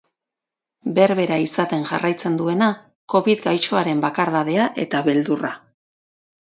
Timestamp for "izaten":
1.43-1.83